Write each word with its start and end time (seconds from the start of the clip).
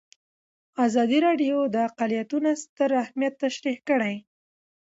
ازادي 0.85 1.19
راډیو 1.27 1.57
د 1.73 1.75
اقلیتونه 1.87 2.49
ستر 2.63 2.89
اهميت 3.03 3.33
تشریح 3.43 3.77
کړی. 3.89 4.15